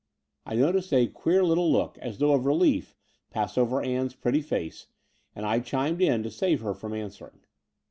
I 0.47 0.55
noticed 0.55 0.91
a 0.93 1.05
queer 1.05 1.43
little 1.43 1.71
look, 1.71 1.95
as 1.99 2.17
though 2.17 2.33
of 2.33 2.47
relief, 2.47 2.95
pass 3.29 3.55
over 3.55 3.83
Ann's 3.83 4.15
pretty 4.15 4.41
face; 4.41 4.87
and 5.35 5.45
I 5.45 5.59
chimed 5.59 6.01
in 6.01 6.23
to 6.23 6.31
save 6.31 6.61
her 6.61 6.73
from 6.73 6.95
answering. 6.95 7.41